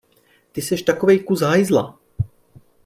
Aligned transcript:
Ty 0.51 0.59
seš 0.61 0.81
takovej 0.81 1.19
kus 1.29 1.41
hajzla! 1.49 1.85